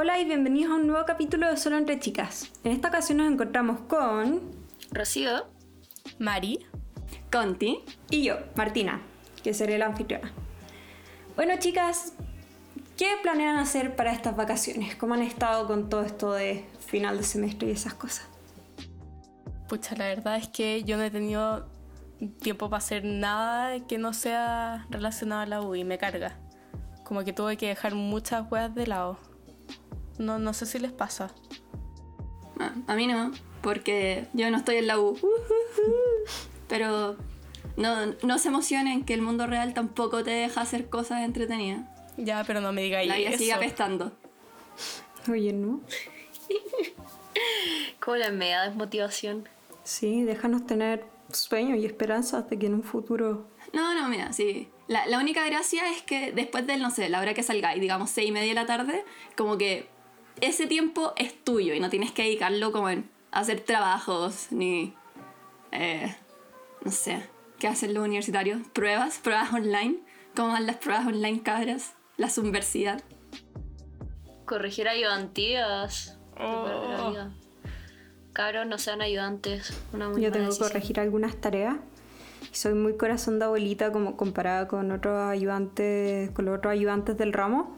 [0.00, 2.52] Hola y bienvenidos a un nuevo capítulo de Solo entre Chicas.
[2.62, 4.42] En esta ocasión nos encontramos con...
[4.92, 5.48] Rocío.
[6.20, 6.64] Mari.
[7.32, 7.80] Conti.
[8.08, 9.00] Y yo, Martina,
[9.42, 10.30] que seré la anfitriona.
[11.34, 12.12] Bueno chicas,
[12.96, 14.94] ¿qué planean hacer para estas vacaciones?
[14.94, 18.28] ¿Cómo han estado con todo esto de final de semestre y esas cosas?
[19.68, 21.66] Pucha, la verdad es que yo no he tenido
[22.40, 26.36] tiempo para hacer nada que no sea relacionado a la U y me carga.
[27.02, 29.18] Como que tuve que dejar muchas weas de lado.
[30.18, 31.30] No, no sé si les pasa.
[32.58, 33.32] Ah, a mí no,
[33.62, 35.16] porque yo no estoy en la U.
[36.68, 37.16] Pero
[37.76, 41.82] no, no se emocionen que el mundo real tampoco te deja hacer cosas entretenidas.
[42.16, 43.38] Ya, pero no me digáis La vida eso.
[43.38, 44.12] sigue apestando.
[45.30, 45.80] Oye, ¿no?
[48.00, 49.48] Como la media desmotivación.
[49.84, 53.46] Sí, déjanos tener sueños y esperanzas de que en un futuro...
[53.72, 54.68] No, no, mira, sí.
[54.88, 58.10] La, la única gracia es que después del, no sé, la hora que salgáis, digamos
[58.10, 59.04] seis y media de la tarde,
[59.36, 59.88] como que
[60.40, 64.94] ese tiempo es tuyo y no tienes que dedicarlo como en hacer trabajos ni,
[65.72, 66.14] eh,
[66.84, 67.22] no sé,
[67.58, 68.60] ¿qué hacen los universitarios?
[68.72, 69.98] Pruebas, pruebas online.
[70.34, 71.94] ¿Cómo van las pruebas online, cabras?
[72.16, 73.02] La subversidad.
[74.44, 76.18] Corregir ayudantías.
[76.38, 77.14] Oh.
[78.32, 79.76] Cabros, no sean ayudantes.
[79.92, 81.76] Una muy Yo tengo que corregir algunas tareas.
[82.52, 87.32] Soy muy corazón de abuelita como comparada con otros ayudantes, con los otros ayudantes del
[87.32, 87.76] ramo.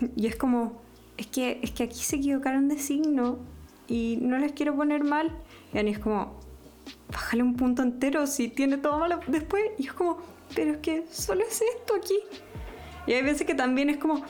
[0.16, 0.82] Y es como,
[1.20, 3.38] es que, es que aquí se equivocaron de signo
[3.88, 5.30] y no les quiero poner mal.
[5.74, 6.40] Y Ani es como,
[7.12, 9.62] bájale un punto entero si tiene todo malo después.
[9.76, 10.16] Y es como,
[10.54, 12.18] pero es que solo es esto aquí.
[13.06, 14.24] Y hay veces que también es como,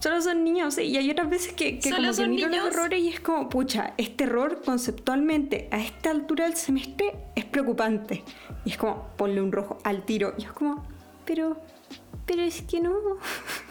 [0.00, 0.78] solo son niños.
[0.78, 2.64] Y hay otras veces que, que como que son miro niños.
[2.64, 7.44] los errores y es como, pucha, este error conceptualmente a esta altura del semestre es
[7.44, 8.24] preocupante.
[8.64, 10.32] Y es como, ponle un rojo al tiro.
[10.38, 10.86] Y es como,
[11.26, 11.60] pero,
[12.24, 12.94] pero es que no.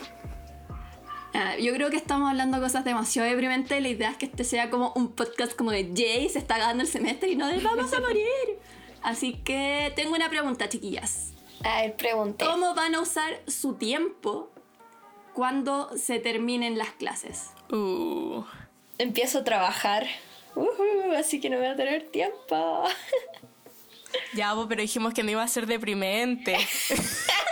[1.33, 3.81] Ah, yo creo que estamos hablando cosas demasiado deprimentes.
[3.81, 6.83] La idea es que este sea como un podcast como de Jay se está ganando
[6.83, 8.27] el semestre y no de vamos a morir.
[9.01, 11.33] Así que tengo una pregunta, chiquillas.
[11.63, 12.45] A ver, pregunté.
[12.45, 14.51] ¿Cómo van a usar su tiempo
[15.33, 17.49] cuando se terminen las clases?
[17.71, 18.43] Uh.
[18.99, 20.07] Empiezo a trabajar.
[20.55, 22.83] Ujú, así que no voy a tener tiempo.
[24.33, 26.55] Ya, pero dijimos que no iba a ser deprimente.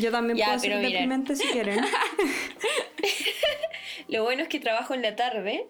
[0.00, 0.92] Yo también Ya, puedo ser pero miren.
[0.92, 1.80] deprimente si quieren.
[4.08, 5.68] Lo bueno es que trabajo en la tarde.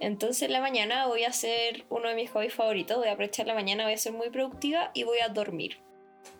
[0.00, 2.96] Entonces en la mañana voy a hacer uno de mis hobbies favoritos.
[2.96, 5.78] Voy a aprovechar la mañana, voy a ser muy productiva y voy a dormir.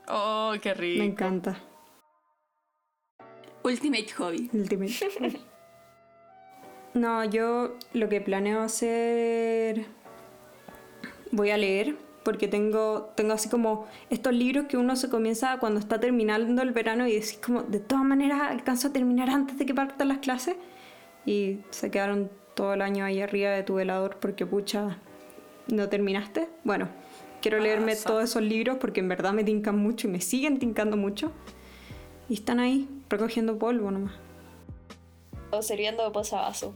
[0.08, 1.04] Oh, qué Me rico.
[1.04, 1.60] encanta.
[3.62, 4.50] Ultimate Hobby.
[4.52, 5.40] Ultimate.
[6.94, 9.84] No, yo lo que planeo hacer.
[11.32, 15.78] Voy a leer, porque tengo, tengo así como estos libros que uno se comienza cuando
[15.78, 19.66] está terminando el verano y decís como, de todas maneras alcanzo a terminar antes de
[19.66, 20.56] que partan las clases.
[21.26, 24.98] Y se quedaron todo el año ahí arriba de tu velador porque pucha,
[25.68, 26.48] no terminaste.
[26.64, 26.88] Bueno,
[27.42, 30.96] quiero leerme todos esos libros porque en verdad me tincan mucho y me siguen tincando
[30.96, 31.30] mucho.
[32.28, 34.14] Y están ahí recogiendo polvo nomás.
[35.50, 36.74] O sirviendo de posavasos.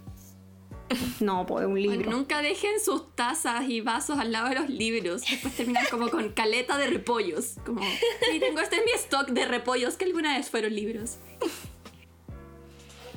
[1.21, 2.11] No, pues un libro.
[2.11, 5.23] Nunca dejen sus tazas y vasos al lado de los libros.
[5.29, 7.57] Después terminan como con caleta de repollos.
[7.67, 11.17] Como, sí, tengo este en mi stock de repollos que alguna vez fueron libros.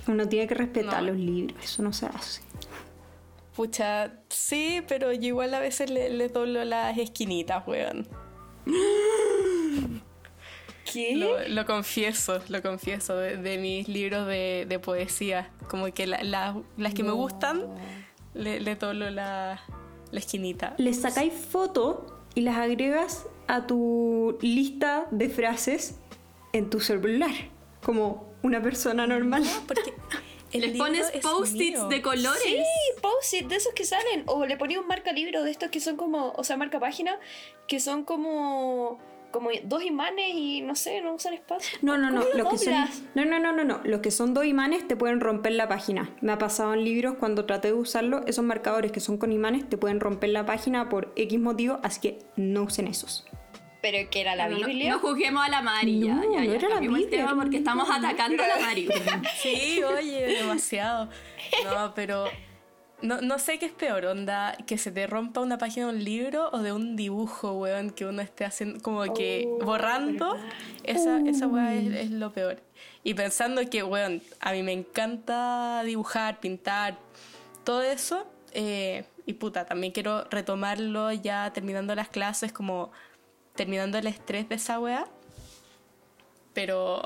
[0.08, 1.12] Uno tiene que respetar No.
[1.12, 2.42] los libros, eso no se hace.
[3.56, 8.08] Pucha, sí, pero yo igual a veces le, le doblo las esquinitas, weón.
[10.92, 11.16] ¿Qué?
[11.16, 15.50] Lo, lo confieso, lo confieso, de, de mis libros de, de poesía.
[15.70, 17.66] Como que la- la- las que me gustan,
[18.34, 19.62] le, le doblo la,
[20.12, 20.74] la esquinita.
[20.78, 26.00] Le sacáis foto y las agregas a tu lista de frases
[26.54, 27.32] en tu celular,
[27.82, 29.44] como una persona normal.
[29.68, 29.94] Porque
[30.54, 32.42] el Le pones es post-its de colores.
[32.44, 32.58] Sí,
[33.02, 34.24] post-it de esos que salen.
[34.28, 37.18] O le ponía un marca libro de estos que son como, o sea, marca página,
[37.68, 39.00] que son como,
[39.32, 41.78] como dos imanes y no sé, no usan espacio.
[41.82, 44.12] No, no, no, ¿Cómo lo los que son, no, no, no, no, no, los que
[44.12, 46.10] son dos imanes te pueden romper la página.
[46.22, 49.68] Me ha pasado en libros cuando traté de usarlo, esos marcadores que son con imanes
[49.68, 53.26] te pueden romper la página por X motivo, así que no usen esos.
[53.82, 54.92] Pero que era la No, no, Biblia.
[54.92, 58.44] no juzguemos a la Mari, No, ya, no ya, era la Biblia, porque estamos atacando
[58.44, 58.88] a la Mari.
[59.42, 61.10] Sí, oye, demasiado.
[61.64, 62.26] No, pero
[63.02, 66.04] no, no sé qué es peor, onda, que se te rompa una página de un
[66.04, 70.38] libro o de un dibujo, weón, que uno esté haciendo, como que Oh, borrando.
[70.84, 72.62] Esa, esa weá es, es lo peor.
[73.04, 76.98] Y pensando que, weón, a mí me encanta dibujar, pintar,
[77.64, 78.26] todo eso.
[78.54, 82.92] eh, y puta, también quiero retomarlo ya terminando las clases, como
[83.56, 85.06] terminando el estrés de esa weá.
[86.54, 87.02] Pero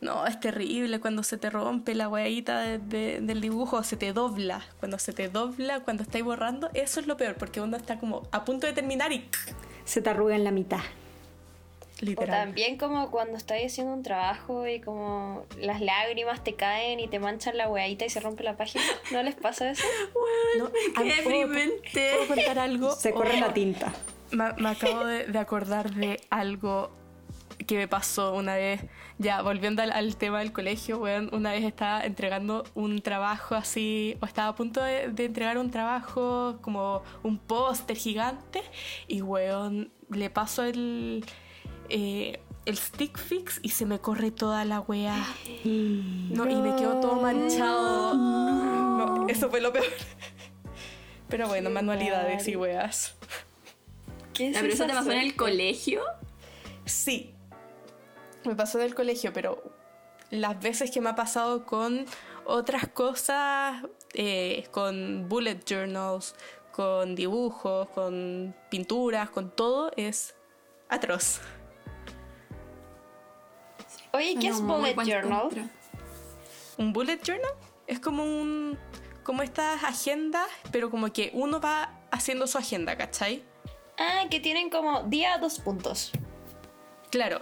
[0.00, 4.12] No, es terrible cuando se te rompe la hueadita de- de- del dibujo, se te
[4.12, 4.62] dobla.
[4.78, 8.22] Cuando se te dobla, cuando estáis borrando, eso es lo peor, porque uno está como
[8.30, 9.28] a punto de terminar y
[9.84, 10.80] Se te arruga en la mitad.
[10.80, 12.44] O literal.
[12.46, 17.18] también como cuando estás haciendo un trabajo y como las lágrimas te caen y te
[17.18, 18.84] manchan la weadita y se rompe la página.
[19.12, 19.82] ¿No les pasa eso?
[20.58, 21.48] No, Qué ¿puedo-.
[21.92, 22.92] ¿Puedo contar algo?
[22.96, 23.92] Se corre Oh, la tinta.
[24.30, 26.90] Me, me acabo de, de acordar de algo
[27.66, 28.82] que me pasó una vez.
[29.18, 34.16] Ya, volviendo al, al tema del colegio, weón, una vez estaba entregando un trabajo así,
[34.20, 38.62] o estaba a punto de, de entregar un trabajo como un póster gigante,
[39.08, 41.24] y weón, le paso el,
[41.88, 45.16] eh, el stick fix y se me corre toda la wea.
[45.64, 48.14] No, y me quedó todo manchado.
[48.14, 49.86] No, eso fue lo peor.
[51.28, 53.14] Pero bueno, manualidades y weas.
[54.32, 56.02] ¿Qué Ya, pero eso te pasó en el colegio.
[56.84, 57.35] Sí,
[58.46, 59.62] me pasó del colegio, pero
[60.30, 62.06] las veces que me ha pasado con
[62.44, 63.82] otras cosas,
[64.14, 66.34] eh, con bullet journals,
[66.72, 70.34] con dibujos, con pinturas, con todo, es
[70.88, 71.40] atroz.
[74.12, 75.42] Oye, ¿qué es Bullet Journal?
[75.42, 75.68] contra.
[76.78, 77.52] Un bullet journal
[77.86, 78.78] es como un
[79.22, 83.42] como estas agendas, pero como que uno va haciendo su agenda, ¿cachai?
[83.98, 86.12] Ah, que tienen como día dos puntos.
[87.10, 87.40] Claro.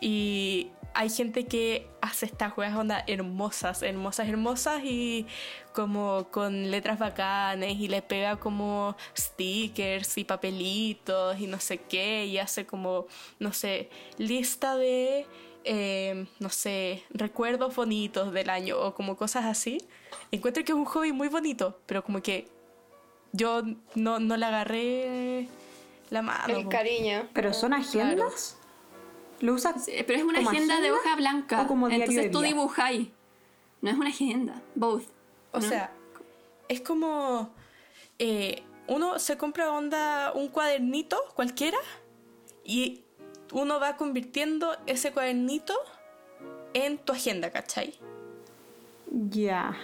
[0.00, 5.26] Y hay gente que hace estas juegas onda hermosas, hermosas, hermosas y
[5.72, 12.26] como con letras bacanes y le pega como stickers y papelitos y no sé qué
[12.26, 13.06] y hace como,
[13.38, 15.24] no sé, lista de,
[15.62, 19.78] eh, no sé, recuerdos bonitos del año o como cosas así.
[20.32, 22.48] Encuentro que es un hobby muy bonito, pero como que
[23.32, 23.62] yo
[23.94, 25.48] no, no le agarré
[26.10, 26.56] la mano.
[26.56, 27.28] el cariño.
[27.34, 28.57] ¿Pero son agendas?
[29.40, 29.84] ¿Lo usas?
[29.84, 31.62] Sí, Pero es una como agenda, de hoja blanca.
[31.62, 33.08] ¿O como diario Entonces de tú dibujáis.
[33.80, 34.62] No es una agenda.
[34.74, 35.04] Both.
[35.52, 35.68] O ¿no?
[35.68, 35.92] sea,
[36.68, 37.50] es como.
[38.18, 41.76] eh, uno se compra onda un cuadernito cualquiera
[42.64, 43.02] y
[43.52, 45.74] uno va convirtiendo ese cuadernito
[46.74, 47.94] en tu agenda, ¿cachai?
[49.10, 49.76] Ya.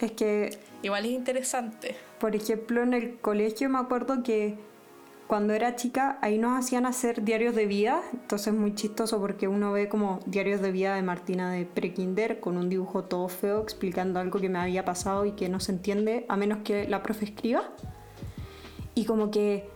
[0.00, 1.96] Es que, Igual es interesante.
[2.18, 4.56] por ejemplo, en el colegio me acuerdo que
[5.34, 8.00] cuando era chica ahí nos hacían hacer diarios de vida.
[8.12, 12.38] Entonces es muy chistoso porque uno ve como diarios de vida de Martina de prekinder
[12.38, 15.72] con un dibujo todo feo explicando algo que me había pasado y que no se
[15.72, 17.64] entiende a menos que la profe escriba.
[18.94, 19.68] Y como que,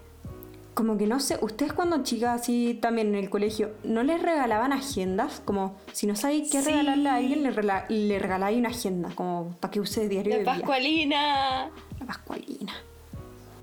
[0.75, 4.72] como que no sé, ustedes cuando chicas así también en el colegio, ¿no les regalaban
[4.72, 5.43] agendas?
[5.44, 6.69] Como si no sabéis qué Sí.
[6.70, 7.50] regalarle a alguien, le,
[7.88, 10.52] le regaláis una agenda, como para que use diario La de vida.
[10.55, 11.70] Pascualina.
[11.99, 12.48] La Pascualina.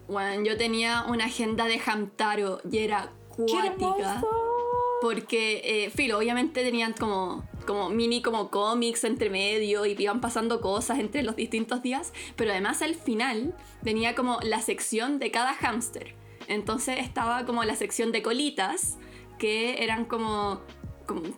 [0.08, 4.24] Bueno, yo tenía una agenda de Hamtaro y era cuática.
[5.02, 10.62] Porque, eh, filo, obviamente tenían como, como mini como cómics entre medio y iban pasando
[10.62, 15.54] cosas entre los distintos días, pero además al final venía como la sección de cada
[15.54, 16.16] hámster.
[16.48, 18.98] Entonces estaba como la sección de colitas,
[19.38, 20.62] que eran como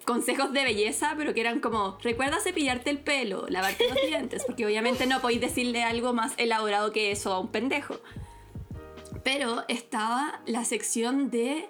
[0.05, 4.65] consejos de belleza, pero que eran como, recuerda cepillarte el pelo, lavarte los dientes, porque
[4.65, 7.95] obviamente no podéis decirle algo más elaborado que eso a un pendejo.
[9.27, 11.67] Pero estaba la sección de.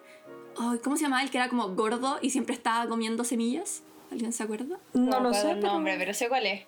[0.59, 3.81] ay, ¿Cómo se llamaba el que era como gordo y siempre estaba comiendo semillas?
[4.12, 4.77] ¿Alguien se acuerda?
[4.94, 5.74] No, lo sé, el pero...
[5.74, 6.66] nombre, pero sé cuál es.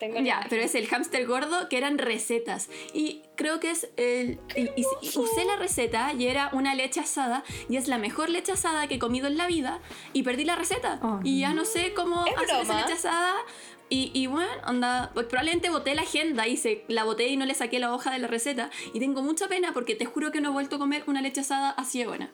[0.00, 0.50] Tengo el Ya, nombre.
[0.50, 2.70] pero es el hámster gordo que eran recetas.
[2.94, 4.40] Y creo que es el.
[4.56, 7.44] Y, y- y usé la receta y era una leche asada.
[7.68, 9.80] Y es la mejor leche asada que he comido en la vida.
[10.14, 10.98] Y perdí la receta.
[11.02, 13.34] Oh, y ya no sé cómo ¿Es hacer esa leche asada.
[13.92, 17.44] Y, y bueno, onda, pues probablemente boté la agenda y se, la boté y no
[17.44, 18.70] le saqué la hoja de la receta.
[18.94, 21.42] Y tengo mucha pena porque te juro que no he vuelto a comer una leche
[21.42, 22.32] asada así de buena.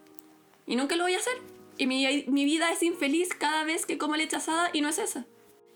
[0.68, 1.32] Y nunca lo voy a hacer.
[1.76, 4.98] Y mi, mi vida es infeliz cada vez que como leche asada y no es
[4.98, 5.26] esa.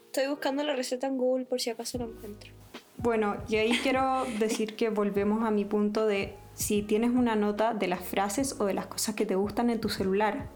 [0.07, 2.53] Estoy buscando la receta en Google por si acaso la encuentro.
[2.99, 7.75] Bueno, y ahí quiero decir que volvemos a mi punto de si tienes una nota
[7.75, 10.49] de las frases o de las cosas que te gustan en tu celular,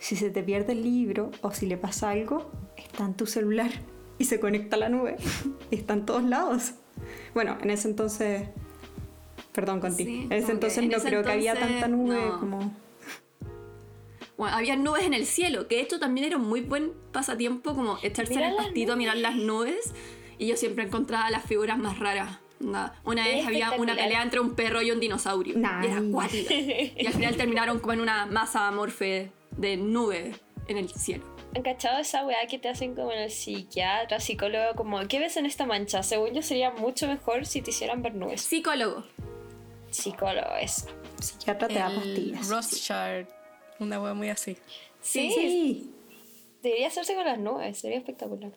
[0.00, 3.70] si se te pierde el libro o si le pasa algo, está en tu celular
[4.18, 5.16] y se conecta a la nube.
[5.70, 6.72] y está en todos lados.
[7.34, 8.48] Bueno, en ese entonces...
[9.52, 10.04] Perdón, Conti.
[10.04, 12.40] Sí, en ese entonces en no ese creo que había tanta nube no.
[12.40, 12.84] como...
[14.36, 17.98] Bueno, había nubes en el cielo, que esto también era un muy buen pasatiempo, como
[18.02, 19.94] echarse en el las pastito, mirar las nubes,
[20.38, 22.40] y yo siempre encontraba las figuras más raras.
[23.04, 25.54] Una vez había una pelea entre un perro y un dinosaurio.
[25.54, 26.54] Y era acuática.
[26.54, 30.34] Y al final terminaron como en una masa amorfe de nube
[30.66, 31.33] en el cielo.
[31.54, 34.74] ¿Han cachado esa weá que te hacen como en el psiquiatra, psicólogo?
[34.74, 36.02] Como, ¿qué ves en esta mancha?
[36.02, 38.42] Según yo sería mucho mejor si te hicieran ver nubes.
[38.42, 39.04] Psicólogo.
[39.90, 40.86] Psicólogo, eso.
[41.20, 42.48] Psiquiatra te da El pastillas.
[42.48, 43.28] Rothschild,
[43.78, 44.56] una wea muy así.
[45.00, 45.30] ¿Sí?
[45.30, 45.90] Sí.
[46.62, 48.50] Debería hacerse con las nubes, sería espectacular.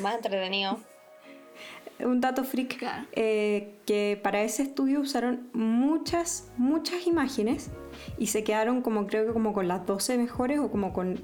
[0.00, 0.78] Más entretenido.
[2.00, 3.06] Un dato freak, Claro.
[3.12, 7.70] eh, que para ese estudio usaron muchas, muchas imágenes
[8.18, 11.22] y se quedaron como creo que como con las 12 mejores o como con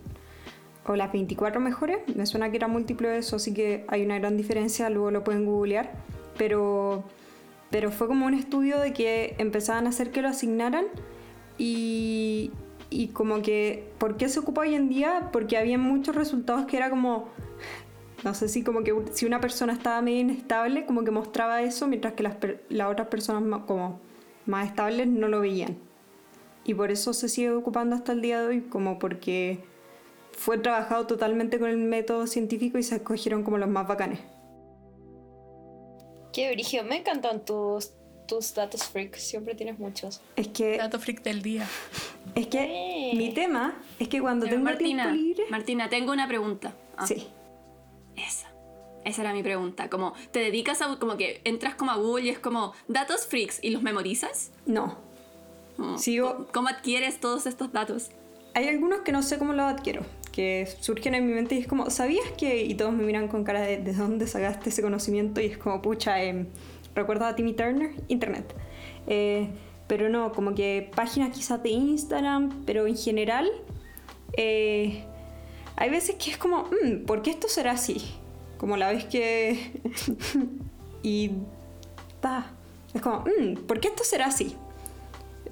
[0.89, 1.99] o las 24 mejores.
[2.15, 5.25] Me suena que era múltiplo de eso, así que hay una gran diferencia, luego lo
[5.25, 5.93] pueden googlear.
[6.37, 7.05] Pero,
[7.71, 10.87] pero fue como un estudio de que empezaban a hacer que lo asignaran
[11.57, 12.51] y,
[12.91, 15.31] y como que, ¿por qué se ocupa hoy en día?
[15.33, 17.29] Porque había muchos resultados que era como,
[18.25, 21.87] no sé si como que si una persona estaba medio inestable, como que mostraba eso,
[21.89, 22.37] mientras que las,
[22.69, 24.01] las otras personas ma- como
[24.47, 25.77] más estables no lo veían.
[26.65, 29.61] Y por eso se sigue ocupando hasta el día de hoy, como porque
[30.39, 34.21] fue trabajado totalmente con el método científico y se escogieron como los más bacanes.
[36.33, 37.91] Qué brillo, me encantan tus,
[38.27, 40.21] tus datos freak, siempre tienes muchos.
[40.37, 41.67] Es que, Dato freak del día.
[42.35, 45.45] es que mi tema es que cuando tengo Martina, tiempo libre...
[45.51, 46.73] Martina, tengo una pregunta.
[46.97, 47.27] Ah, Sí.
[48.17, 48.49] Esa.
[49.05, 49.89] Esa era mi pregunta.
[49.89, 53.59] Como, ¿te dedicas a, como que entras como a Google y es como datos freaks
[53.63, 54.51] y los memorizas?
[54.67, 54.99] No.
[55.77, 58.11] Como, Sigo- ¿cómo- ¿Cómo adquieres todos estos datos?
[58.55, 60.03] Hay algunos que no sé cómo los adquiero,
[60.39, 62.63] que surgen en mi mente y es como, ¿sabías que?
[62.63, 65.41] Y todos me miran con cara de, ¿de dónde sacaste ese conocimiento?
[65.41, 66.47] Y es como, pucha, eh,
[66.95, 67.91] ¿recuerdas a Timmy Turner?
[68.07, 68.55] Internet.
[69.09, 69.49] Eh,
[69.89, 73.51] pero no, como que páginas quizás de Instagram, pero en general,
[74.37, 75.03] eh,
[75.75, 78.01] hay veces que es como, "Mm, ¿por qué esto será así?
[78.59, 79.73] Como la vez que...
[81.03, 81.33] y...
[82.95, 84.55] es como, "Mm, ¿por qué esto será así?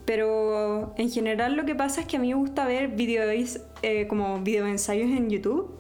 [0.06, 4.06] Pero en general lo que pasa es que a mí me gusta ver videos, eh,
[4.06, 5.75] como videoensayos en YouTube.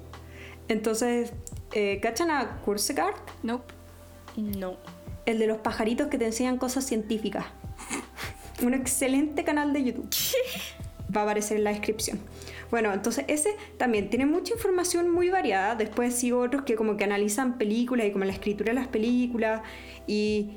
[0.68, 1.32] Entonces,
[1.72, 3.14] eh, ¿cachan a Kurzegard?
[3.44, 3.72] Nope.
[4.36, 4.76] No.
[5.26, 7.46] El de los pajaritos que te enseñan cosas científicas.
[8.62, 10.08] Un excelente canal de YouTube.
[11.16, 12.18] Va a aparecer en la descripción.
[12.68, 15.76] Bueno, entonces ese también tiene mucha información muy variada.
[15.76, 19.62] Después sigo otros que como que analizan películas y como la escritura de las películas.
[20.08, 20.50] Y,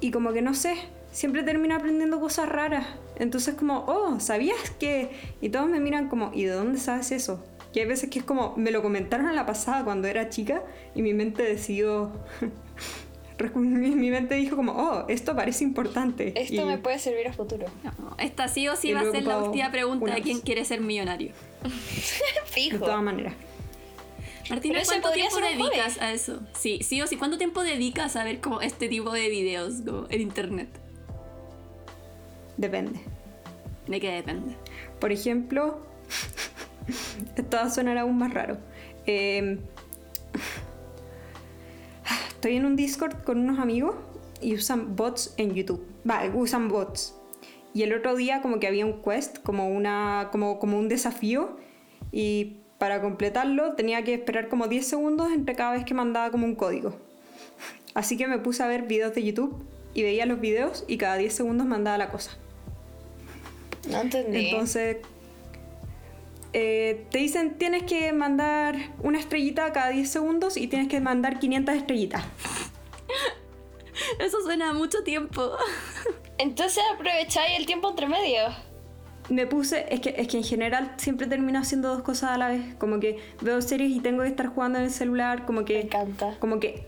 [0.00, 0.76] y como que no sé,
[1.12, 2.86] siempre termino aprendiendo cosas raras.
[3.16, 5.10] Entonces como, oh, ¿sabías que?
[5.40, 7.44] Y todos me miran como, ¿y de dónde sabes eso?
[7.74, 10.62] Y hay veces que es como, me lo comentaron a la pasada cuando era chica
[10.94, 12.10] y mi mente decidió...
[13.54, 16.32] mi mi mente dijo como, oh, esto parece importante.
[16.40, 17.66] Esto Y- me puede servir a futuro.
[17.82, 20.64] No, esta sí o sí Y va a ser la última pregunta de quién quiere
[20.64, 21.32] ser millonario.
[21.62, 21.70] De
[22.44, 22.78] Fijo.
[22.78, 23.34] todas maneras.
[24.50, 26.40] Martina, ¿cuánto tiempo dedicas a eso?
[26.52, 27.16] Sí, sí o sí.
[27.16, 30.68] ¿Cuánto tiempo dedicas a ver como este tipo de videos como en internet?
[32.56, 33.00] Depende.
[33.86, 34.56] ¿De qué depende?
[35.00, 35.78] Por ejemplo,
[37.36, 38.58] esto va a sonar aún más raro.
[39.06, 39.58] Eh,
[42.28, 43.94] estoy en un Discord con unos amigos
[44.40, 45.84] y usan bots en YouTube.
[46.08, 47.14] Va, usan bots.
[47.74, 51.56] Y el otro día como que había un quest, como, una, como, como un desafío.
[52.10, 56.46] Y para completarlo tenía que esperar como 10 segundos entre cada vez que mandaba como
[56.46, 56.94] un código.
[57.94, 61.16] Así que me puse a ver videos de YouTube y veía los videos y cada
[61.16, 62.32] 10 segundos mandaba la cosa.
[63.88, 64.48] No entendí.
[64.48, 64.98] Entonces,
[66.52, 71.38] eh, te dicen tienes que mandar una estrellita cada 10 segundos y tienes que mandar
[71.38, 72.22] 500 estrellitas.
[74.18, 75.52] Eso suena a mucho tiempo.
[76.38, 78.40] Entonces aprovecháis el tiempo entre medio.
[79.28, 82.48] Me puse, es que, es que en general siempre termino haciendo dos cosas a la
[82.48, 82.74] vez.
[82.76, 85.46] Como que veo series y tengo que estar jugando en el celular.
[85.46, 86.36] Como Me que, encanta.
[86.40, 86.86] como que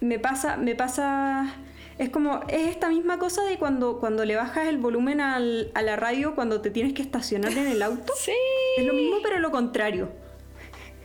[0.00, 1.54] me pasa, me pasa.
[1.98, 5.80] Es como, es esta misma cosa de cuando, cuando le bajas el volumen al- a
[5.82, 8.12] la radio cuando te tienes que estacionar en el auto.
[8.18, 8.32] Sí.
[8.76, 10.08] Es lo mismo, pero lo contrario.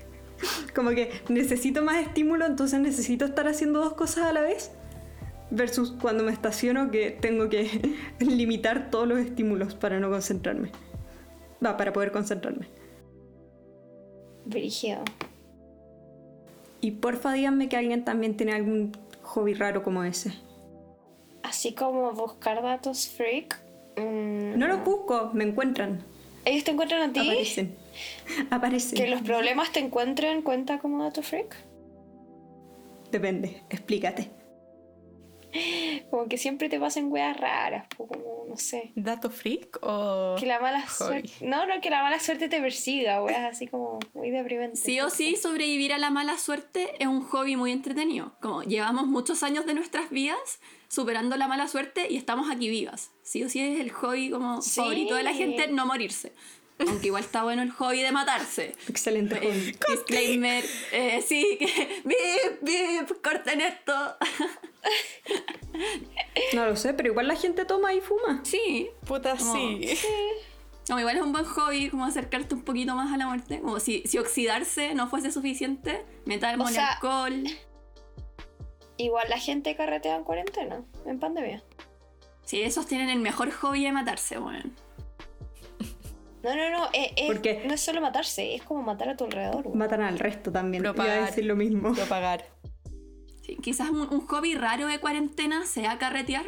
[0.75, 4.71] Como que necesito más estímulo, entonces necesito estar haciendo dos cosas a la vez.
[5.50, 10.71] Versus cuando me estaciono que tengo que limitar todos los estímulos para no concentrarme.
[11.65, 12.67] Va, para poder concentrarme.
[14.45, 14.98] Brigio.
[16.81, 20.33] Y porfa díganme que alguien también tiene algún hobby raro como ese.
[21.43, 23.60] Así como buscar datos freak.
[23.98, 26.03] mm, No los busco, me encuentran.
[26.45, 27.19] Ellos te encuentran a ti.
[27.19, 27.75] Aparecen.
[28.50, 28.98] Aparecen.
[28.98, 31.55] Que los problemas te encuentren cuenta como dato freak.
[33.12, 34.31] Depende, explícate.
[36.10, 38.91] Como que siempre te pasan weas raras, po, como no sé.
[38.96, 40.36] ¿Dato freak o.?
[40.39, 40.89] Que la mala hobby?
[41.29, 41.31] suerte.
[41.41, 44.77] No, no, que la mala suerte te persiga, weas así como muy deprimente.
[44.77, 48.34] Sí o sí, sobrevivir a la mala suerte es un hobby muy entretenido.
[48.41, 53.12] Como llevamos muchos años de nuestras vidas superando la mala suerte y estamos aquí vivas.
[53.24, 54.81] Sí o sí es el hobby como Sí.
[54.81, 56.34] favorito de la gente no morirse.
[56.88, 58.75] Aunque igual está bueno el hobby de matarse.
[58.88, 59.95] Excelente Eh, hobby.
[59.95, 61.65] disclaimer, eh, sí, que
[62.05, 63.93] bip, bip, corten esto.
[66.53, 68.41] No lo sé, pero igual la gente toma y fuma.
[68.43, 69.93] Sí, Puta, Como- sí.
[70.88, 73.61] Como igual es un buen hobby, como acercarte un poquito más a la muerte.
[73.61, 77.43] Como si, si oxidarse no fuese suficiente, metal, O sea- alcohol.
[78.97, 81.63] Igual la gente carretea en cuarentena, en pandemia.
[82.43, 84.75] Sí, esos tienen el mejor hobby de matarse, weón.
[86.43, 87.63] No, no, no, eh, eh, ¿Por qué?
[87.67, 89.63] no es solo matarse, es como matar a tu alrededor.
[89.63, 89.75] güey.
[89.75, 90.83] Matan al resto también.
[90.83, 91.25] Iba a Propagar.
[91.27, 91.93] decir lo mismo.
[91.93, 92.45] Propagar.
[93.45, 96.45] Sí, quizás un, un hobby raro de cuarentena sea carretear.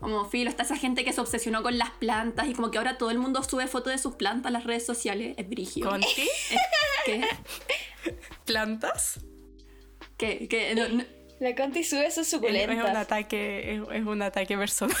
[0.00, 2.96] Como filo, está esa gente que se obsesionó con las plantas y como que ahora
[2.96, 5.34] todo el mundo sube fotos de sus plantas a las redes sociales.
[5.36, 5.90] Es brígido.
[5.90, 6.06] ¿Conti?
[7.04, 7.20] ¿Qué?
[8.46, 9.20] ¿Plantas?
[10.16, 10.48] ¿Qué?
[10.48, 10.74] ¿Qué?
[10.74, 11.04] No, no-
[11.40, 12.96] La Conti sube sus Es, es un suculentas.
[12.96, 14.96] ataque, es, es un ataque personal.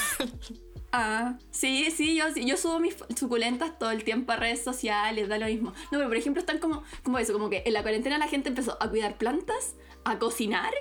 [0.92, 5.38] Ah, sí, sí, yo, yo subo mis suculentas todo el tiempo a redes sociales, da
[5.38, 5.70] lo mismo.
[5.70, 8.48] No, pero por ejemplo están como, como eso, como que en la cuarentena la gente
[8.48, 10.72] empezó a cuidar plantas, a cocinar.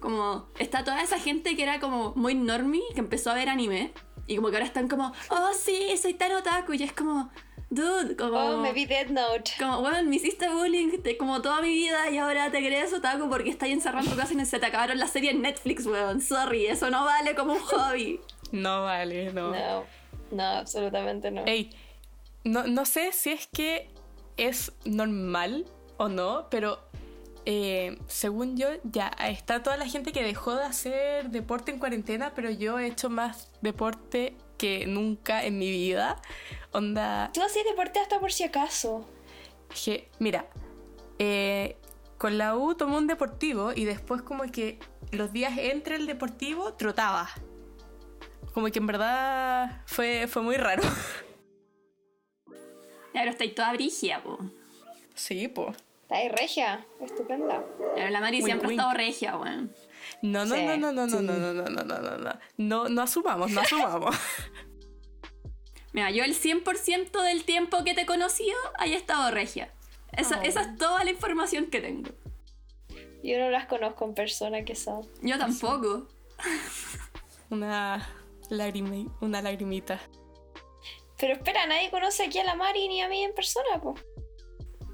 [0.00, 3.92] Como está toda esa gente que era como muy normie, que empezó a ver anime.
[4.26, 6.74] Y como que ahora están como, oh sí, soy tan otaku.
[6.74, 7.30] Y es como,
[7.70, 8.36] dude, como...
[8.36, 9.52] Oh, me vi Dead Note.
[9.58, 13.28] Como, bueno, me hiciste bullying de como toda mi vida y ahora te crees otaku
[13.28, 16.20] porque estás encerrado en tu casa y se te acabaron las series en Netflix, weón.
[16.20, 18.20] Sorry, eso no vale como un hobby.
[18.52, 19.50] No vale, no.
[19.50, 19.84] No,
[20.30, 21.44] no, absolutamente no.
[21.46, 21.70] Ey,
[22.44, 23.90] no, no sé si es que
[24.36, 25.66] es normal
[25.96, 26.78] o no, pero
[27.44, 32.32] eh, según yo, ya está toda la gente que dejó de hacer deporte en cuarentena,
[32.34, 36.20] pero yo he hecho más deporte que nunca en mi vida.
[36.72, 39.04] Onda, Tú hacías deporte hasta por si acaso.
[39.84, 40.46] que, mira,
[41.18, 41.76] eh,
[42.16, 44.78] con la U tomé un deportivo y después como que
[45.10, 47.28] los días entre el deportivo trotaba.
[48.54, 50.82] Como que en verdad fue, fue muy raro.
[53.14, 54.38] Ya, pero estáis toda brigia, po.
[55.14, 55.76] Sí, pues.
[56.02, 57.64] Está ahí regia, estupenda.
[57.94, 59.72] Pero la Mari siempre ha estado regia, weón.
[60.20, 63.02] No, no, Sí, no, no, no, no, no, no, no, no, no, no, no, no
[63.02, 64.14] asumamos, no asumamos.
[65.92, 69.72] Mira, yo el 100% del tiempo que te he conocido, haya estado regia.
[70.12, 70.42] Esa, Oh.
[70.42, 72.10] esa es toda la información que tengo.
[73.22, 75.06] Yo no las conozco en persona que son.
[75.22, 76.08] Yo tampoco.
[77.50, 78.06] Una
[78.52, 80.00] lágrima, una lagrimita.
[81.18, 83.94] Pero espera, nadie conoce aquí a la Mari ni a mí en persona, po.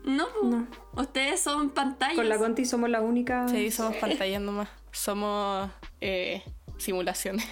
[0.04, 0.46] No, po.
[0.46, 0.68] No.
[0.96, 2.16] ustedes son pantallas.
[2.16, 3.48] Con la Conti somos la única.
[3.48, 4.68] Sí, somos pantallas nomás.
[4.92, 6.42] Somos eh,
[6.78, 7.46] simulaciones.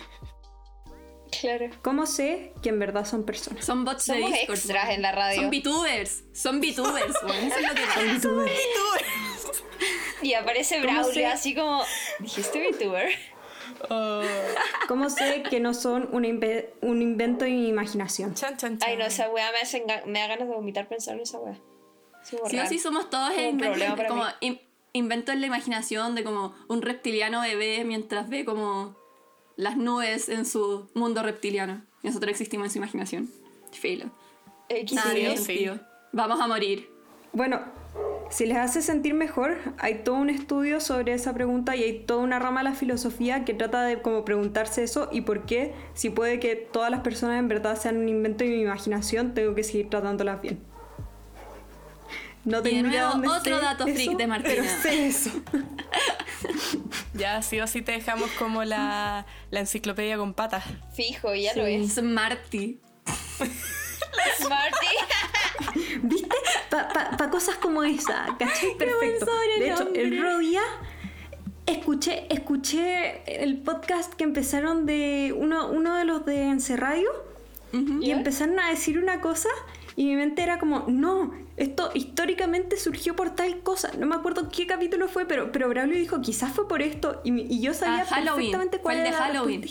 [1.40, 1.70] Claro.
[1.82, 3.64] ¿Cómo sé que en verdad son personas?
[3.64, 4.50] Son bots de Discord.
[4.56, 5.42] extras en la radio.
[5.42, 6.24] Son VTubers.
[6.32, 7.16] Son VTubers.
[7.16, 7.82] Eso es lo que
[8.14, 8.28] pasa.
[10.22, 11.82] Y aparece ¿Cómo Braulio así como.
[12.20, 13.08] ¿Dijiste VTuber?
[13.90, 14.22] Oh,
[14.88, 18.34] ¿Cómo sé que no son un, inve- un invento de mi imaginación?
[18.34, 18.88] chan, chan, chan.
[18.88, 21.54] Ay, no, esa weá me, hace me da ganas de vomitar pensar en esa weá.
[22.22, 23.30] Sí, Sí o sí somos todos
[23.96, 24.60] para como in-
[24.92, 28.96] inventos en la imaginación de como un reptiliano bebé mientras ve como
[29.56, 31.84] las nubes en su mundo reptiliano.
[32.02, 33.30] Nosotros existimos en su imaginación.
[33.72, 34.10] Filo.
[34.92, 35.70] Nada Sí, sí.
[36.12, 36.90] Vamos a morir.
[37.32, 37.60] Bueno,
[38.30, 42.22] si les hace sentir mejor, hay todo un estudio sobre esa pregunta y hay toda
[42.22, 46.10] una rama de la filosofía que trata de como preguntarse eso y por qué, si
[46.10, 49.62] puede que todas las personas en verdad sean un invento de mi imaginación, tengo que
[49.62, 50.60] seguir tratándolas bien.
[52.44, 54.54] No Y de tengo nuevo, dónde otro dato freak eso, de Martina.
[54.54, 55.30] Pero sé eso.
[57.14, 60.64] Ya sí o sí te dejamos como la, la enciclopedia con patas.
[60.94, 61.94] Fijo, ya lo es.
[61.94, 62.78] Smarty.
[64.48, 64.86] Marty.
[66.02, 66.36] ¿Viste?
[66.70, 68.76] Para cosas como esa, ¿cachai?
[68.78, 69.30] Perfecto.
[69.58, 70.62] De hecho, el otro día
[71.66, 77.10] escuché, escuché el podcast que empezaron de uno, uno de los de Encerradio
[78.00, 79.50] y empezaron a decir una cosa
[79.96, 83.90] y mi mente era como, no, esto históricamente surgió por tal cosa.
[83.98, 87.60] No me acuerdo qué capítulo fue, pero, pero Braulio dijo, quizás fue por esto y,
[87.60, 89.64] yo sabía Ah, perfectamente cuál Fue el de era la Halloween.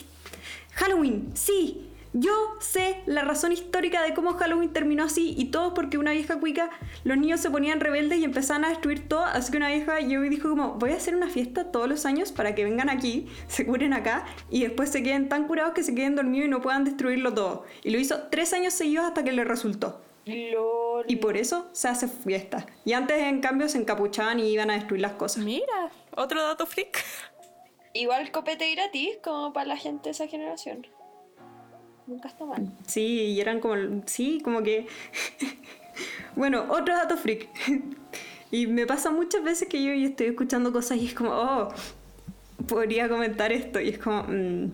[0.73, 1.89] Halloween, sí.
[2.17, 6.39] Yo sé la razón histórica de cómo Halloween terminó así y todo porque una vieja
[6.39, 6.69] cuica,
[7.03, 10.21] los niños se ponían rebeldes y empezaban a destruir todo, así que una vieja yo
[10.21, 13.65] dijo como, voy a hacer una fiesta todos los años para que vengan aquí, se
[13.65, 16.85] curen acá y después se queden tan curados que se queden dormidos y no puedan
[16.85, 17.65] destruirlo todo.
[17.83, 20.01] Y lo hizo tres años seguidos hasta que le resultó.
[20.25, 21.03] LOL.
[21.09, 22.65] Y por eso se hace fiesta.
[22.85, 25.43] Y antes en cambio se encapuchaban y iban a destruir las cosas.
[25.43, 27.03] Mira, otro dato freak.
[27.91, 30.87] Igual copete gratis como para la gente de esa generación.
[32.07, 32.71] Nunca está mal.
[32.85, 34.87] Sí, y eran como, sí, como que...
[36.35, 37.49] bueno, otro dato freak.
[38.51, 41.69] y me pasa muchas veces que yo estoy escuchando cosas y es como, oh,
[42.67, 43.79] podría comentar esto.
[43.79, 44.71] Y es como, mm,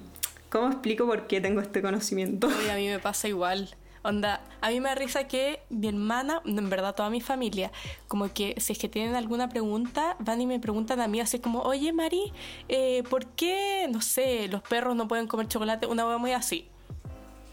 [0.50, 2.48] ¿cómo explico por qué tengo este conocimiento?
[2.48, 3.70] Oye, a mí me pasa igual.
[4.04, 7.72] Onda, a mí me da risa que mi hermana, en verdad toda mi familia,
[8.08, 11.38] como que si es que tienen alguna pregunta, van y me preguntan a mí así
[11.38, 12.34] como, oye Mari,
[12.68, 15.86] eh, ¿por qué, no sé, los perros no pueden comer chocolate?
[15.86, 16.71] Una hueá muy así.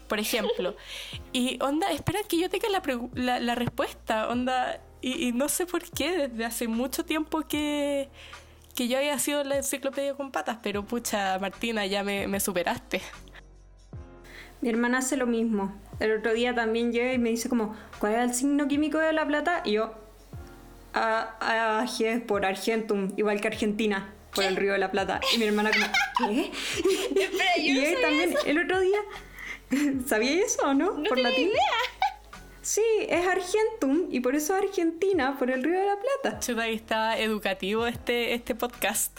[0.09, 0.75] Por ejemplo.
[1.31, 2.81] Y onda, espera que yo tenga la,
[3.13, 8.09] la- la respuesta, onda, y, y no sé por qué, desde hace mucho tiempo que,
[8.75, 13.01] que yo había sido la enciclopedia con patas, pero pucha, Martina, ya me, me superaste.
[14.61, 15.73] Mi hermana hace lo mismo.
[15.99, 19.13] El otro día también llega y me dice como, ¿cuál es el signo químico de
[19.13, 19.61] la plata?
[19.65, 19.93] Y yo,
[20.93, 25.19] A, AG por Argentum, igual que Argentina, por el río de la Plata.
[25.33, 25.85] Y mi hermana como,
[26.33, 26.51] ¿qué?
[27.21, 28.45] Espera, yo y no él también, eso.
[28.45, 28.97] el otro día,
[30.07, 30.91] ¿sabía eso o no?
[30.91, 31.47] No por tenía latín.
[31.47, 31.63] idea.
[32.61, 36.39] Sí, es Argentum y por eso Argentina, por el río de la Plata.
[36.39, 39.17] Chuta, ahí está educativo este, este podcast.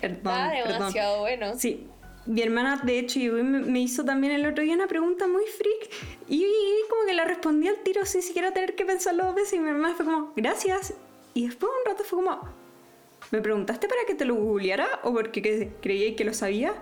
[0.00, 0.78] Perdón, Ah, perdón.
[0.78, 1.54] demasiado bueno.
[1.58, 1.88] Sí,
[2.26, 5.90] mi hermana de hecho me, hizo también el otro día una pregunta muy freak
[6.28, 6.44] y,
[6.90, 9.70] como que la respondí al tiro sin siquiera tener que pensarlo dos veces y mi
[9.70, 10.94] hermana fue como, gracias.
[11.34, 12.48] Y después un rato fue como,
[13.30, 16.74] ¿me preguntaste para que te lo googleara o porque que, creía que lo sabía?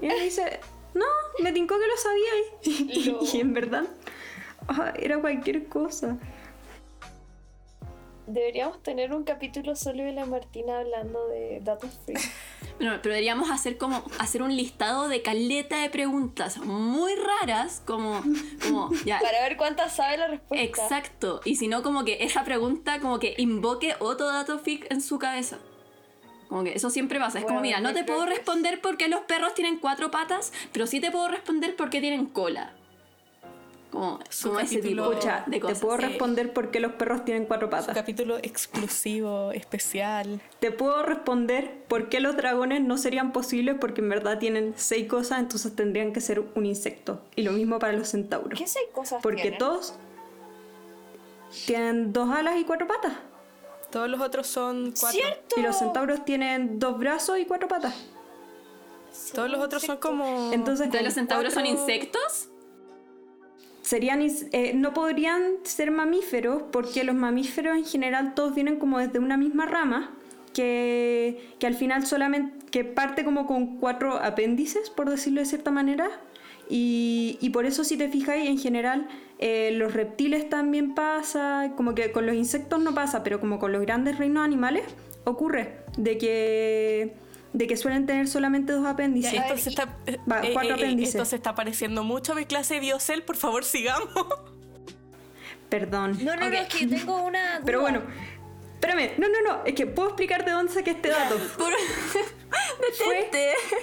[0.00, 0.58] Y ella me dice,
[0.98, 1.06] no,
[1.42, 2.30] me tincó que lo sabía
[2.62, 3.18] y, No.
[3.32, 3.84] y en verdad
[4.68, 6.18] ah, era cualquier cosa.
[8.26, 12.14] Deberíamos tener un capítulo solo de la Martina hablando de datos free.
[12.78, 18.22] Pero, pero deberíamos hacer como hacer un listado de caleta de preguntas muy raras, como,
[18.62, 19.18] como ya.
[19.22, 20.64] Para ver cuántas sabe la respuesta.
[20.64, 21.40] Exacto.
[21.44, 25.18] Y si no, como que esa pregunta como que invoque otro dato fic en su
[25.18, 25.58] cabeza.
[26.48, 27.38] Como que eso siempre pasa.
[27.38, 30.52] Es como, Bueno, mira, no te puedo responder por qué los perros tienen cuatro patas,
[30.72, 32.72] pero sí te puedo responder por qué tienen cola.
[33.90, 35.80] Como, como ese tipo Escucha, de te cosas.
[35.80, 36.02] puedo sí.
[36.04, 37.94] responder por qué los perros tienen cuatro Su patas.
[37.94, 40.42] capítulo exclusivo, especial.
[40.60, 45.06] Te puedo responder por qué los dragones no serían posibles porque en verdad tienen seis
[45.08, 47.22] cosas, entonces tendrían que ser un insecto.
[47.34, 48.58] Y lo mismo para los centauros.
[48.58, 49.58] ¿Qué seis cosas Porque tienen?
[49.58, 49.94] todos
[51.66, 53.12] tienen dos alas y cuatro patas.
[53.90, 55.20] Todos los otros son cuatro.
[55.20, 55.60] ¡Cierto!
[55.60, 57.94] Y los centauros tienen dos brazos y cuatro patas.
[59.34, 60.52] Todos los otros son como.
[60.52, 62.48] Entonces, con ¿los centauros son insectos?
[63.82, 69.18] Serían, eh, no podrían ser mamíferos porque los mamíferos en general todos vienen como desde
[69.18, 70.10] una misma rama
[70.52, 75.70] que, que al final solamente que parte como con cuatro apéndices por decirlo de cierta
[75.70, 76.10] manera
[76.68, 81.94] y, y por eso si te fijáis en general eh, los reptiles también pasa como
[81.94, 84.84] que con los insectos no pasa pero como con los grandes reinos animales
[85.24, 87.14] ocurre de que
[87.52, 90.74] de que suelen tener solamente dos apéndices Esto ver, se está, eh, Va, eh, cuatro
[90.74, 91.14] apéndices.
[91.14, 94.10] esto se está pareciendo mucho a mi clase de Biocel, por favor sigamos.
[95.70, 97.54] perdón No, no, no, es que tengo una.
[97.54, 97.62] duda.
[97.64, 98.02] Pero bueno,
[98.74, 101.36] espérame, no, no, no, es que puedo explicar de dónde saqué este dato.
[101.58, 101.72] Por...
[102.92, 103.30] Fue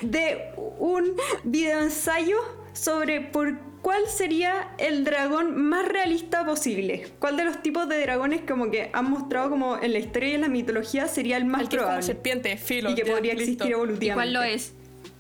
[0.02, 2.38] de un video ensayo
[2.76, 7.08] sobre por cuál sería el dragón más realista posible.
[7.20, 10.34] ¿Cuál de los tipos de dragones como que han mostrado como en la historia y
[10.36, 12.06] en la mitología sería el más El que es como probable?
[12.06, 12.92] serpiente, filo.
[12.92, 13.44] Y que ya, podría listo.
[13.44, 14.14] existir ¿Y evolutivamente.
[14.16, 14.74] cuál lo es?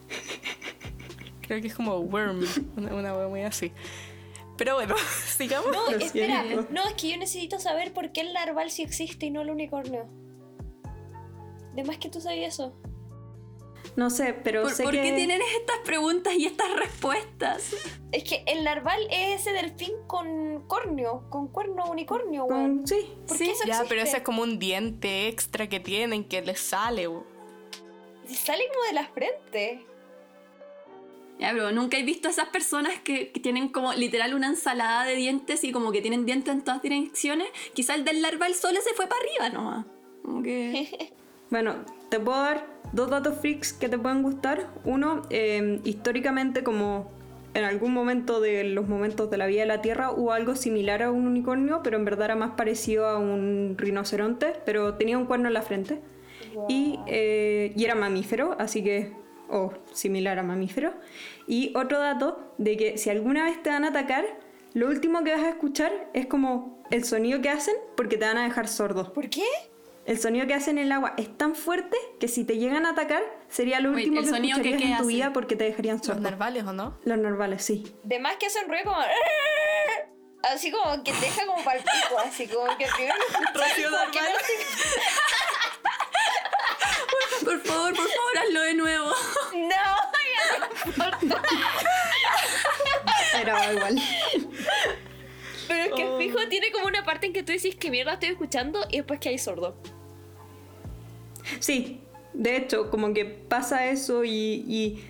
[1.47, 2.43] Creo que es como worm,
[2.75, 3.71] una, una wea muy así.
[4.57, 4.95] Pero bueno,
[5.37, 5.71] sigamos.
[5.71, 6.43] No, Lo espera.
[6.43, 6.67] siento.
[6.71, 9.49] No, es que yo necesito saber por qué el narval sí existe y no el
[9.51, 10.07] unicornio.
[11.75, 12.73] De más que tú sabías eso.
[13.95, 15.01] No sé, pero ¿Por, sé por que...
[15.01, 17.73] qué tienen estas preguntas y estas respuestas?
[18.11, 22.77] Es que el narval es ese delfín con cornio, con cuerno unicornio, weón.
[22.79, 23.89] con- Sí, ¿Por Sí, qué eso Ya, existe?
[23.89, 27.07] pero ese es como un diente extra que tienen que les sale.
[27.07, 27.25] bo.
[28.27, 29.85] Sale como de la frente.
[31.39, 35.03] Ya, pero nunca he visto a esas personas que, que tienen como literal una ensalada
[35.05, 37.47] de dientes y como que tienen dientes en todas direcciones.
[37.73, 39.85] Quizá el del larval solo se fue para arriba nomás.
[40.21, 41.13] Como que...
[41.51, 44.67] Bueno, te puedo dar dos datos freaks que te pueden gustar.
[44.85, 47.11] Uno, eh, históricamente como
[47.53, 51.03] en algún momento de los momentos de la vida de la Tierra hubo algo similar
[51.03, 55.25] a un unicornio, pero en verdad era más parecido a un rinoceronte, pero tenía un
[55.25, 56.01] cuerno en la frente.
[56.69, 59.13] Y, eh, y era mamífero, así que,
[59.49, 60.93] o similar a mamífero.
[61.47, 64.25] Y otro dato de que si alguna vez te van a atacar,
[64.73, 68.37] lo último que vas a escuchar es como el sonido que hacen porque te van
[68.37, 69.13] a dejar sordo.
[69.13, 69.43] ¿Por qué?
[70.05, 72.91] El sonido que hacen en el agua es tan fuerte que si te llegan a
[72.91, 75.63] atacar sería lo último ¿el que sonido que- escucharías que en tu vida porque te
[75.63, 76.21] dejarían Los sordo.
[76.21, 76.99] narvales, ¿o no?
[77.05, 77.95] Los normales, sí.
[78.03, 78.97] De más que hacen ruido como.
[80.53, 83.51] Así como que te deja como para el pico, así como que primero que no
[87.45, 89.09] Por favor, por favor, hazlo de nuevo.
[89.53, 91.41] No, ya no importa.
[93.39, 93.99] Era igual.
[95.67, 96.17] Pero es que Oh.
[96.17, 99.19] fijo tiene como una parte en que tú decís que mierda estoy escuchando y después
[99.19, 99.75] que hay sordo.
[101.59, 101.99] Sí,
[102.33, 105.03] de hecho, como que pasa eso y, y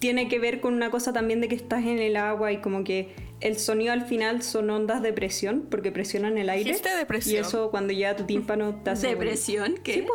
[0.00, 2.84] tiene que ver con una cosa también de que estás en el agua y como
[2.84, 6.64] que el sonido al final son ondas de presión porque presionan el aire.
[6.64, 7.36] ¿Dijiste depresión?
[7.36, 9.08] Y eso cuando llega a tu tímpano te hace...
[9.08, 9.78] ¿Depresión?
[9.82, 9.94] ¿Qué?
[9.94, 10.06] Sí.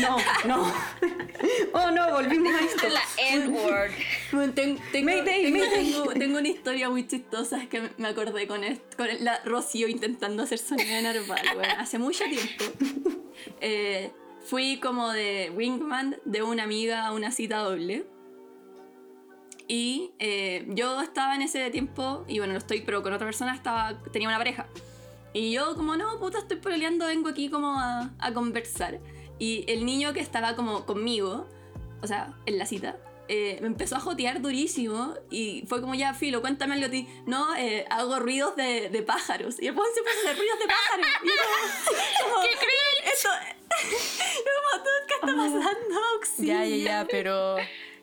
[0.00, 0.72] No, no.
[1.72, 2.88] Oh no, volvimos a esto.
[2.88, 3.90] La N-word.
[4.32, 5.84] Bueno, ten- tengo, Mayday, tengo- mayday.
[5.92, 10.42] tengo- tengo una historia muy chistosa que me acordé con, esto, con la Rocío intentando
[10.44, 12.64] hacer sonido de narval, bueno, hace mucho tiempo.
[13.60, 14.10] Eh,
[14.46, 18.06] fui como de wingman de una amiga a una cita doble.
[19.68, 23.54] Y eh, yo estaba en ese tiempo, y bueno, no estoy, pero con otra persona
[23.54, 24.66] estaba, tenía una pareja.
[25.32, 29.00] Y yo como, no, puta, estoy peleando, vengo aquí como a, a conversar.
[29.38, 31.46] Y el niño que estaba como conmigo,
[32.02, 32.96] o sea, en la cita,
[33.28, 37.08] eh, me empezó a jotear durísimo y fue como, ya, Filo, cuéntame algo a ti.
[37.26, 39.56] No, eh, hago ruidos de, de pájaros.
[39.60, 41.06] Y el weón se puso a hacer ruidos de pájaros.
[41.22, 43.14] Y yo como, como, ¡Qué cringe!
[43.14, 43.28] Esto,
[44.38, 46.04] yo como, "Dude, ¿qué está pasando?
[46.14, 46.54] Auxilio".
[46.54, 47.56] Ya, ya, ya, pero.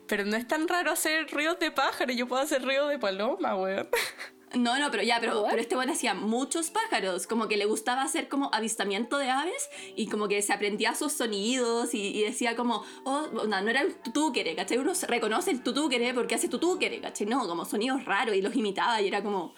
[0.06, 2.12] Pero no es tan raro hacer ríos de pájaro.
[2.12, 3.88] Yo puedo hacer ríos de paloma, weón.
[4.56, 5.50] No, no, pero ya, pero, What?
[5.50, 9.68] pero este bueno hacía muchos pájaros, como que le gustaba hacer como avistamiento de aves
[9.96, 13.80] y como que se aprendía sus sonidos y, y decía como, oh, no, no era
[13.80, 14.78] el tutúquere, ¿cachai?
[14.78, 17.26] Uno reconoce el tutúquere porque hace tutúquere, ¿cachai?
[17.26, 19.54] No, como sonidos raros y los imitaba y era como,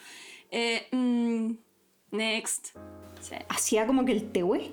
[0.51, 1.51] eh, mm,
[2.11, 2.69] next.
[3.19, 4.71] Sí, Hacía como que el tehue.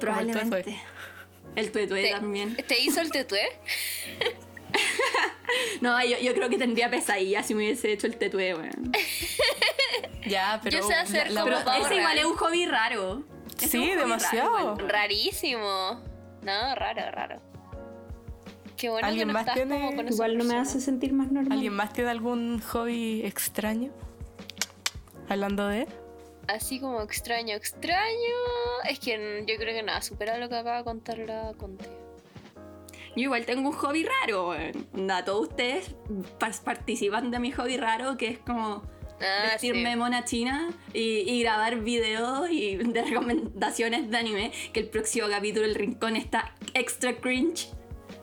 [0.00, 0.80] probablemente.
[1.54, 2.56] El ¿Te, también.
[2.56, 3.42] ¿Te hizo el tetué?
[5.80, 8.92] No, yo, yo creo que tendría pesadilla si me hubiese hecho el tetué, weón.
[10.26, 10.78] Ya, pero.
[10.78, 13.22] Yo sé hacer la- como Pero ese igual es un hobby raro.
[13.58, 14.76] Ese Sí, hobby demasiado.
[14.76, 14.88] raro.
[14.88, 16.00] Rarísimo.
[16.42, 17.40] No, raro, raro.
[18.76, 21.12] Qué bueno que ¿Alguien no más estás tiene- como con Igual no me hace sentir
[21.12, 21.52] más normal.
[21.52, 23.90] ¿Alguien más tiene algún hobby extraño?
[25.28, 25.86] Hablando de.
[26.48, 28.34] Así como extraño, extraño.
[28.88, 31.88] Es que yo creo que nada, supera lo que acaba de contar la Conte.
[33.14, 34.54] Yo igual tengo un hobby raro.
[34.94, 35.94] Onda, todos ustedes
[36.38, 38.82] pas- participan de mi hobby raro, que es como
[39.20, 39.96] Ah, vestirme sí.
[39.96, 45.64] mona china y, y grabar videos y de recomendaciones de anime, que el próximo capítulo
[45.66, 47.68] El Rincón está extra cringe.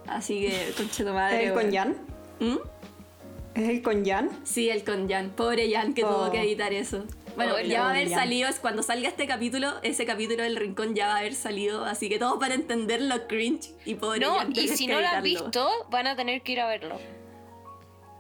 [0.08, 1.44] Así que, conche tu madre.
[1.44, 1.72] ¿Es el con.
[1.72, 1.98] Jan?
[2.40, 2.58] ¿Mm?
[3.56, 4.30] ¿Es el con Jan?
[4.44, 5.30] Sí, el con Jan.
[5.30, 6.10] Pobre Jan que Oh.
[6.10, 7.06] tuvo que editar eso.
[7.46, 10.96] Bueno, ya va a haber salido, es cuando salga este capítulo, ese capítulo del rincón
[10.96, 14.38] ya va a haber salido, así que todos para entender lo cringe y pobre No,
[14.54, 17.00] y si no lo han visto, van a tener que ir a verlo.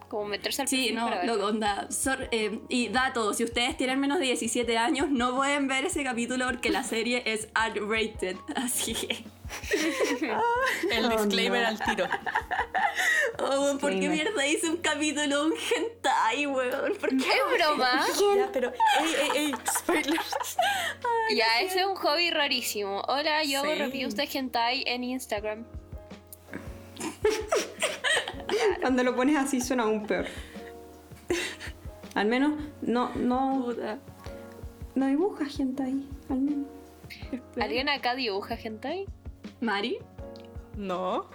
[0.09, 1.87] Como meterse al Sí, no, para lo onda.
[1.91, 6.03] sor- eh, y dato, si ustedes tienen menos de 17 años, no pueden ver ese
[6.03, 8.35] capítulo porque la serie es R-rated.
[8.55, 9.23] Así que.
[10.91, 11.67] El Oh, disclaimer no.
[11.69, 12.05] al tiro.
[13.41, 16.93] Oh, weón, ¿por qué mierda hice un capítulo, un hentai, weón?
[16.99, 17.15] ¿Por qué?
[17.17, 18.05] Es broma.
[18.37, 18.73] Ya, pero.
[18.99, 19.53] ¡Ey, ey, ey!
[19.77, 20.57] Spoilers.
[21.35, 23.01] ya, ese es un hobby rarísimo.
[23.07, 25.65] Hola, yo hago reviews de hentai en Instagram.
[28.81, 30.25] Cuando lo pones así suena aún peor.
[32.15, 33.99] Al menos no, no, Puta.
[34.95, 36.09] no dibuja gente ahí.
[36.29, 36.67] Al menos.
[37.31, 37.65] Espera.
[37.65, 39.05] ¿Alguien acá dibuja hentai?
[39.61, 39.99] ¿Mari?
[40.75, 41.27] No.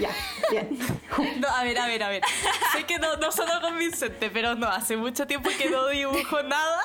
[0.00, 0.10] Ya,
[0.50, 0.78] bien.
[1.40, 2.22] No, a ver, a ver, a ver.
[2.72, 6.82] Sé que no, no sonó convincente, pero no, hace mucho tiempo que no dibujo nada.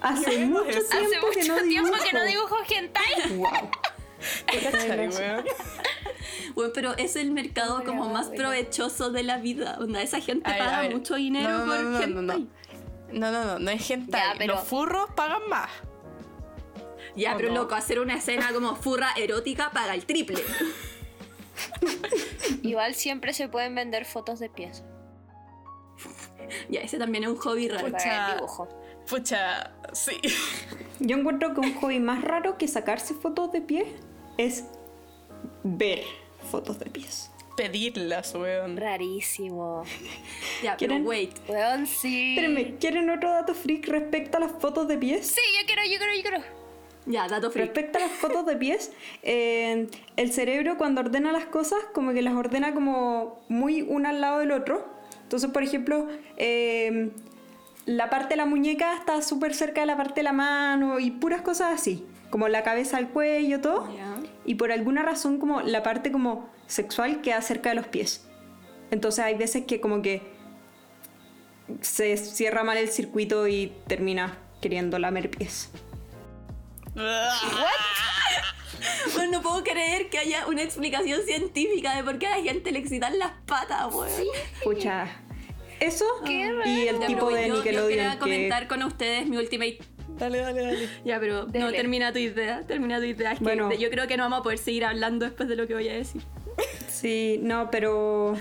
[0.00, 2.04] Hace mucho tiempo Hace mucho que no tiempo dibujo.
[2.04, 3.04] que no dibujo hentai.
[3.36, 3.70] Wow.
[6.54, 9.76] Bueno, pero es el mercado como más provechoso de la vida.
[9.80, 12.14] Onda, esa gente ver, paga mucho dinero No, no, por no, no, hentai.
[12.14, 12.46] no, no.
[13.12, 13.86] No, no, no, no es.
[13.88, 13.98] Ya,
[14.38, 15.70] pero- Los furros pagan más.
[17.16, 17.62] Ya, ¿O pero no?
[17.62, 20.42] loco, hacer una escena como furra erótica paga el triple.
[22.62, 24.82] Igual siempre se pueden vender fotos de pies
[26.68, 27.86] ya, ese también es un hobby raro.
[27.86, 27.98] Pucha.
[28.04, 28.68] para el dibujo.
[29.08, 30.12] Pucha, sí.
[31.00, 33.86] Yo encuentro que un hobby más raro que sacarse fotos de pies
[34.36, 34.64] es
[35.62, 36.00] ver
[36.44, 37.30] fotos de pies.
[37.56, 38.76] Pedirlas, weón.
[38.76, 39.84] Rarísimo.
[40.62, 41.06] Ya, pero ¿Quieren?
[41.06, 41.30] wait.
[41.48, 42.30] Weón, sí.
[42.30, 45.26] Espérenme, ¿quieren otro dato freak respecto a las fotos de pies?
[45.26, 46.38] Sí, yo quiero, yo quiero, yo quiero.
[47.06, 47.66] Ya, dato freak.
[47.66, 52.22] Respecto a las fotos de pies, eh, el cerebro cuando ordena las cosas, como que
[52.22, 54.88] las ordena como muy una al lado del otro.
[55.22, 57.10] Entonces, por ejemplo, eh,
[57.86, 61.10] la parte de la muñeca está súper cerca de la parte de la mano y
[61.10, 63.94] puras cosas así, como la cabeza, el cuello, todo.
[63.94, 64.13] Ya.
[64.44, 68.26] Y por alguna razón como la parte como sexual queda cerca de los pies.
[68.90, 70.22] Entonces hay veces que como que
[71.80, 75.70] se cierra mal el circuito y termina queriendo lamer pies.
[79.14, 82.72] Bueno, no puedo creer que haya una explicación científica de por qué a la gente
[82.72, 84.10] le excitan las patas, weón.
[84.62, 85.06] Pucha.
[85.80, 89.36] Eso Qué y el tipo de yo, yo Nickelodeon quería que comentar con ustedes mi
[89.36, 89.78] ultimate.
[90.18, 90.88] Dale, dale, dale.
[91.04, 92.62] Ya, pero no termina tu idea.
[92.66, 93.32] Termina tu idea.
[93.32, 93.72] Es que Bueno.
[93.72, 95.94] yo creo que no vamos a poder seguir hablando después de lo que voy a
[95.94, 96.22] decir.
[96.88, 98.36] Sí, no, pero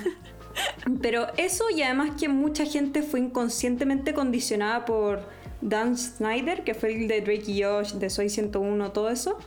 [1.01, 5.27] pero eso y además que mucha gente fue inconscientemente condicionada por
[5.61, 9.37] Dan Snyder, que fue el de Drake y Josh, de Soy 101, todo eso.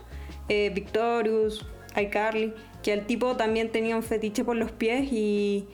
[0.48, 1.64] Eh, Victorious,
[1.96, 5.66] iCarly, que el tipo también tenía un fetiche por los pies y,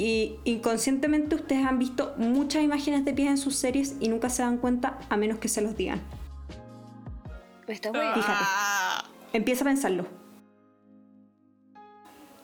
[0.00, 4.40] y inconscientemente ustedes han visto muchas imágenes de pies en sus series y nunca se
[4.40, 6.00] dan cuenta a menos que se los digan.
[7.68, 8.14] Me está weando.
[8.14, 8.44] Fíjate.
[9.34, 10.06] Empieza a pensarlo.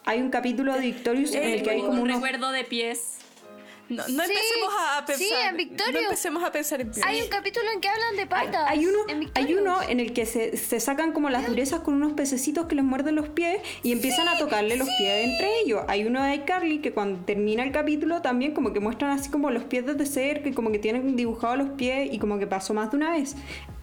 [0.05, 2.17] Hay un capítulo de Victorious en el que hay como un unos...
[2.17, 3.21] recuerdo de pies.
[3.89, 5.27] No, no Sí, empecemos a pensar.
[5.27, 5.93] sí, en Victorious.
[5.95, 8.65] No empecemos a pensar en Hay un capítulo en que hablan de patas.
[8.69, 11.95] hay uno, en hay uno en el que se, se sacan como las durezas con
[11.95, 15.83] unos pececitos que les muerden los pies y empiezan a tocarle los pies entre ellos.
[15.89, 19.51] Hay uno de iCarly que cuando termina el capítulo también como que muestran así como
[19.51, 22.75] los pies desde cerca y como que tienen dibujados los pies y como que pasó
[22.75, 23.37] más de una vez.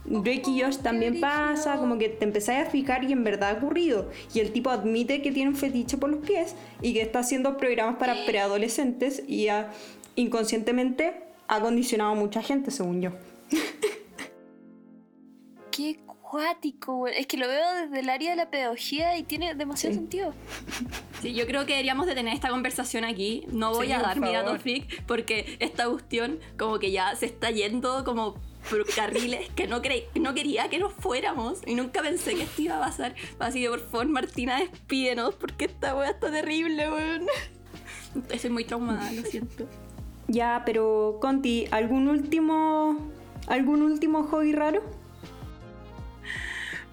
[0.06, 3.54] Drake y Josh también pasa, como que te empezás a fijar y en verdad ha
[3.54, 4.12] ocurrido.
[4.34, 7.56] Y el tipo admite que tiene un fetiche por los pies y que está haciendo
[7.58, 9.72] programas para preadolescentes y ha,
[10.16, 13.12] inconscientemente ha condicionado a mucha gente, según yo.
[15.72, 17.08] Qué cuático.
[17.08, 20.00] Es que lo veo desde el área de la pedagogía y tiene demasiado Sí.
[20.00, 20.34] sentido.
[21.22, 23.46] Sí, yo creo que deberíamos de tener esta conversación aquí.
[23.50, 27.28] No voy Sí, a dar mi dato freak porque esta cuestión como que ya se
[27.28, 28.36] está yendo como
[28.70, 32.62] por carriles que no, cre- no quería que nos fuéramos y nunca pensé que esto
[32.62, 33.16] iba a pasar.
[33.40, 37.28] Así que por favor, Martina, despídenos porque esta wea está terrible, weón.
[38.30, 39.68] Estoy muy traumada, lo siento.
[40.28, 42.98] Ya, pero Conti, ¿algún último
[43.48, 44.82] algún último hobby raro?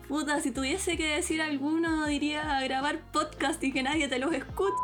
[0.09, 4.74] Puta, si tuviese que decir alguno, diría grabar podcast y que nadie te los escuche.